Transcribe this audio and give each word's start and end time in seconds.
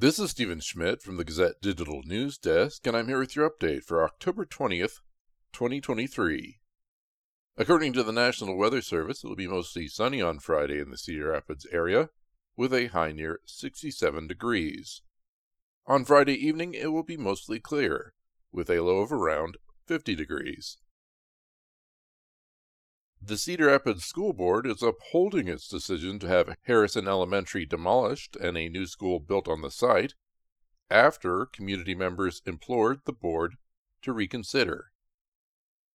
This 0.00 0.18
is 0.18 0.30
Stephen 0.30 0.60
Schmidt 0.60 1.02
from 1.02 1.18
the 1.18 1.24
Gazette 1.24 1.60
Digital 1.60 2.00
News 2.06 2.38
Desk, 2.38 2.86
and 2.86 2.96
I'm 2.96 3.08
here 3.08 3.18
with 3.18 3.36
your 3.36 3.50
update 3.50 3.84
for 3.84 4.02
October 4.02 4.46
20th, 4.46 5.00
2023. 5.52 6.58
According 7.58 7.92
to 7.92 8.02
the 8.02 8.10
National 8.10 8.56
Weather 8.56 8.80
Service, 8.80 9.22
it 9.22 9.26
will 9.28 9.36
be 9.36 9.46
mostly 9.46 9.88
sunny 9.88 10.22
on 10.22 10.38
Friday 10.38 10.80
in 10.80 10.90
the 10.90 10.96
Cedar 10.96 11.32
Rapids 11.32 11.66
area, 11.70 12.08
with 12.56 12.72
a 12.72 12.86
high 12.86 13.12
near 13.12 13.40
67 13.44 14.26
degrees. 14.26 15.02
On 15.86 16.06
Friday 16.06 16.46
evening, 16.46 16.72
it 16.72 16.92
will 16.92 17.02
be 17.02 17.18
mostly 17.18 17.60
clear, 17.60 18.14
with 18.50 18.70
a 18.70 18.80
low 18.80 19.00
of 19.00 19.12
around 19.12 19.58
50 19.86 20.14
degrees. 20.14 20.78
The 23.22 23.36
Cedar 23.36 23.66
Rapids 23.66 24.06
School 24.06 24.32
Board 24.32 24.66
is 24.66 24.82
upholding 24.82 25.46
its 25.46 25.68
decision 25.68 26.18
to 26.20 26.26
have 26.26 26.56
Harrison 26.62 27.06
Elementary 27.06 27.66
demolished 27.66 28.34
and 28.34 28.56
a 28.56 28.70
new 28.70 28.86
school 28.86 29.20
built 29.20 29.46
on 29.46 29.60
the 29.60 29.70
site 29.70 30.14
after 30.88 31.44
community 31.44 31.94
members 31.94 32.40
implored 32.46 33.02
the 33.04 33.12
board 33.12 33.56
to 34.00 34.14
reconsider. 34.14 34.92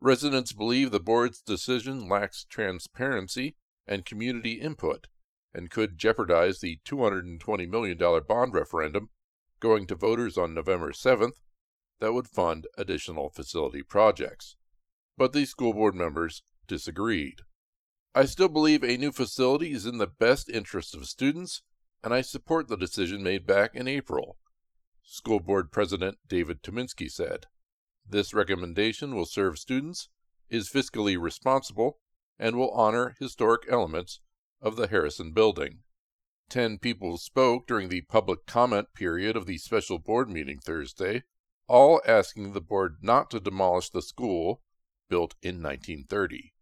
Residents 0.00 0.52
believe 0.52 0.90
the 0.90 0.98
board's 0.98 1.40
decision 1.40 2.08
lacks 2.08 2.44
transparency 2.44 3.54
and 3.86 4.04
community 4.04 4.54
input 4.54 5.06
and 5.54 5.70
could 5.70 5.98
jeopardize 5.98 6.58
the 6.58 6.80
$220 6.84 7.68
million 7.68 7.96
bond 8.26 8.52
referendum 8.52 9.10
going 9.60 9.86
to 9.86 9.94
voters 9.94 10.36
on 10.36 10.54
November 10.54 10.90
7th 10.90 11.40
that 12.00 12.12
would 12.12 12.26
fund 12.26 12.66
additional 12.76 13.30
facility 13.30 13.84
projects. 13.84 14.56
But 15.16 15.32
these 15.32 15.50
school 15.50 15.72
board 15.72 15.94
members 15.94 16.42
disagreed. 16.66 17.40
I 18.14 18.26
still 18.26 18.48
believe 18.48 18.82
a 18.82 18.98
new 18.98 19.10
facility 19.10 19.72
is 19.72 19.86
in 19.86 19.98
the 19.98 20.06
best 20.06 20.50
interest 20.50 20.94
of 20.94 21.06
students, 21.06 21.62
and 22.04 22.12
I 22.12 22.20
support 22.20 22.68
the 22.68 22.76
decision 22.76 23.22
made 23.22 23.46
back 23.46 23.74
in 23.74 23.88
April, 23.88 24.36
School 25.02 25.40
Board 25.40 25.72
President 25.72 26.18
David 26.28 26.62
Tominsky 26.62 27.10
said. 27.10 27.46
This 28.06 28.34
recommendation 28.34 29.14
will 29.14 29.24
serve 29.24 29.58
students, 29.58 30.08
is 30.50 30.68
fiscally 30.68 31.20
responsible, 31.20 32.00
and 32.38 32.56
will 32.56 32.70
honor 32.72 33.16
historic 33.18 33.62
elements 33.70 34.20
of 34.60 34.76
the 34.76 34.88
Harrison 34.88 35.32
building. 35.32 35.78
Ten 36.48 36.78
people 36.78 37.16
spoke 37.16 37.66
during 37.66 37.88
the 37.88 38.02
public 38.02 38.44
comment 38.46 38.88
period 38.94 39.36
of 39.36 39.46
the 39.46 39.56
special 39.56 39.98
board 39.98 40.28
meeting 40.28 40.58
Thursday, 40.58 41.22
all 41.66 42.02
asking 42.06 42.52
the 42.52 42.60
board 42.60 42.98
not 43.00 43.30
to 43.30 43.40
demolish 43.40 43.88
the 43.88 44.02
school 44.02 44.60
built 45.12 45.34
in 45.42 45.56
1930. 45.62 46.54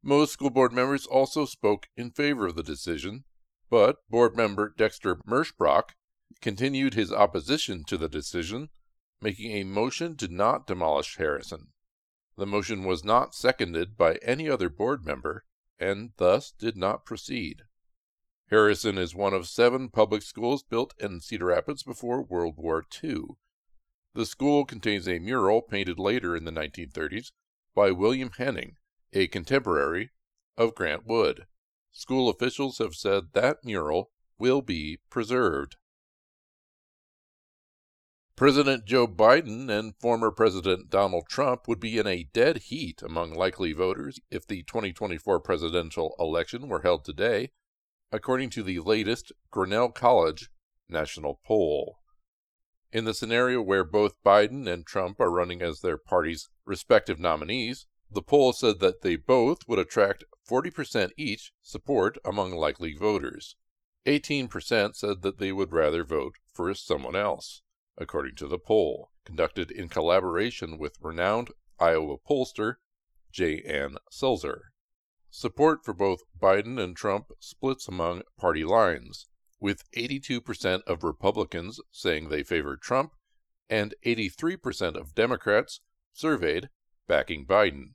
Most 0.00 0.34
school 0.34 0.50
board 0.50 0.72
members 0.72 1.06
also 1.06 1.44
spoke 1.44 1.88
in 1.96 2.12
favor 2.12 2.46
of 2.46 2.54
the 2.54 2.62
decision, 2.62 3.24
but 3.68 3.96
board 4.08 4.36
member 4.36 4.72
Dexter 4.78 5.16
Merschbrock 5.26 5.96
continued 6.40 6.94
his 6.94 7.12
opposition 7.12 7.82
to 7.88 7.98
the 7.98 8.08
decision, 8.08 8.68
making 9.20 9.50
a 9.50 9.64
motion 9.64 10.16
to 10.18 10.28
not 10.28 10.68
demolish 10.68 11.16
Harrison. 11.16 11.72
The 12.36 12.46
motion 12.46 12.84
was 12.84 13.02
not 13.02 13.34
seconded 13.34 13.96
by 13.96 14.20
any 14.22 14.48
other 14.48 14.68
board 14.68 15.04
member 15.04 15.44
and 15.76 16.12
thus 16.18 16.52
did 16.52 16.76
not 16.76 17.04
proceed. 17.04 17.62
Harrison 18.50 18.98
is 18.98 19.16
one 19.16 19.34
of 19.34 19.48
seven 19.48 19.88
public 19.88 20.22
schools 20.22 20.62
built 20.62 20.94
in 21.00 21.20
Cedar 21.20 21.46
Rapids 21.46 21.82
before 21.82 22.22
World 22.22 22.54
War 22.56 22.84
II. 23.02 23.22
The 24.14 24.26
school 24.26 24.64
contains 24.64 25.08
a 25.08 25.18
mural 25.18 25.60
painted 25.60 25.98
later 25.98 26.36
in 26.36 26.44
the 26.44 26.52
1930s 26.52 27.32
by 27.74 27.90
William 27.90 28.30
Henning, 28.36 28.76
a 29.12 29.26
contemporary 29.26 30.10
of 30.56 30.74
Grant 30.74 31.06
Wood. 31.06 31.46
School 31.92 32.28
officials 32.28 32.78
have 32.78 32.94
said 32.94 33.32
that 33.32 33.64
mural 33.64 34.10
will 34.38 34.62
be 34.62 34.98
preserved. 35.10 35.76
President 38.36 38.84
Joe 38.84 39.06
Biden 39.06 39.70
and 39.70 39.94
former 39.96 40.32
President 40.32 40.90
Donald 40.90 41.26
Trump 41.28 41.68
would 41.68 41.78
be 41.78 41.98
in 41.98 42.06
a 42.06 42.24
dead 42.32 42.62
heat 42.62 43.00
among 43.00 43.32
likely 43.32 43.72
voters 43.72 44.18
if 44.28 44.44
the 44.44 44.64
2024 44.64 45.38
presidential 45.38 46.16
election 46.18 46.68
were 46.68 46.82
held 46.82 47.04
today, 47.04 47.52
according 48.10 48.50
to 48.50 48.64
the 48.64 48.80
latest 48.80 49.32
Grinnell 49.52 49.90
College 49.90 50.50
national 50.88 51.40
poll. 51.46 51.98
In 52.92 53.04
the 53.04 53.14
scenario 53.14 53.62
where 53.62 53.84
both 53.84 54.20
Biden 54.24 54.68
and 54.68 54.84
Trump 54.84 55.20
are 55.20 55.30
running 55.30 55.62
as 55.62 55.80
their 55.80 55.98
parties' 55.98 56.48
respective 56.64 57.18
nominees, 57.18 57.86
the 58.10 58.22
poll 58.22 58.52
said 58.52 58.80
that 58.80 59.02
they 59.02 59.16
both 59.16 59.66
would 59.66 59.78
attract 59.78 60.24
40% 60.48 61.10
each 61.16 61.52
support 61.62 62.18
among 62.24 62.52
likely 62.52 62.94
voters. 62.94 63.56
18% 64.06 64.94
said 64.94 65.22
that 65.22 65.38
they 65.38 65.52
would 65.52 65.72
rather 65.72 66.04
vote 66.04 66.34
for 66.52 66.72
someone 66.74 67.16
else, 67.16 67.62
according 67.96 68.36
to 68.36 68.46
the 68.46 68.58
poll, 68.58 69.10
conducted 69.24 69.70
in 69.70 69.88
collaboration 69.88 70.78
with 70.78 70.98
renowned 71.00 71.50
Iowa 71.80 72.16
pollster 72.18 72.76
J. 73.32 73.62
Ann 73.62 73.96
Selzer. 74.12 74.60
Support 75.30 75.84
for 75.84 75.92
both 75.92 76.22
Biden 76.38 76.78
and 76.78 76.96
Trump 76.96 77.32
splits 77.40 77.88
among 77.88 78.22
party 78.38 78.64
lines, 78.64 79.26
with 79.58 79.90
82% 79.92 80.82
of 80.82 81.02
Republicans 81.02 81.80
saying 81.90 82.28
they 82.28 82.44
favor 82.44 82.76
Trump 82.76 83.14
and 83.68 83.94
83% 84.06 84.94
of 84.94 85.14
Democrats 85.14 85.80
surveyed 86.14 86.70
backing 87.06 87.44
Biden. 87.44 87.94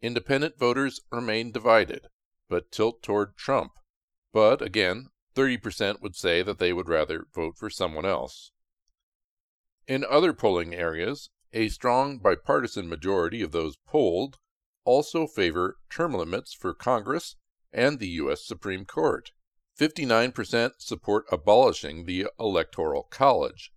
Independent 0.00 0.58
voters 0.58 1.00
remain 1.12 1.52
divided, 1.52 2.08
but 2.48 2.72
tilt 2.72 3.02
toward 3.02 3.36
Trump. 3.36 3.72
But 4.32 4.60
again, 4.60 5.10
30% 5.36 6.00
would 6.02 6.16
say 6.16 6.42
that 6.42 6.58
they 6.58 6.72
would 6.72 6.88
rather 6.88 7.26
vote 7.34 7.56
for 7.56 7.70
someone 7.70 8.04
else. 8.04 8.50
In 9.86 10.04
other 10.08 10.32
polling 10.32 10.74
areas, 10.74 11.30
a 11.52 11.68
strong 11.68 12.18
bipartisan 12.18 12.88
majority 12.88 13.42
of 13.42 13.52
those 13.52 13.76
polled 13.86 14.38
also 14.84 15.26
favor 15.26 15.76
term 15.90 16.14
limits 16.14 16.54
for 16.54 16.74
Congress 16.74 17.36
and 17.72 17.98
the 17.98 18.08
U.S. 18.08 18.44
Supreme 18.44 18.84
Court. 18.84 19.30
59% 19.78 20.72
support 20.78 21.24
abolishing 21.32 22.04
the 22.04 22.26
Electoral 22.38 23.04
College. 23.04 23.72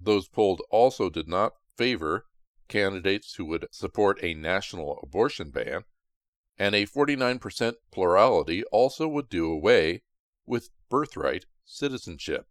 Those 0.00 0.28
polled 0.28 0.62
also 0.70 1.10
did 1.10 1.28
not 1.28 1.52
favor 1.76 2.26
candidates 2.68 3.34
who 3.34 3.44
would 3.46 3.66
support 3.70 4.22
a 4.22 4.34
national 4.34 4.98
abortion 5.02 5.50
ban, 5.50 5.84
and 6.56 6.74
a 6.74 6.86
49% 6.86 7.74
plurality 7.90 8.64
also 8.64 9.08
would 9.08 9.28
do 9.28 9.50
away 9.50 10.02
with 10.46 10.70
birthright 10.88 11.46
citizenship. 11.64 12.46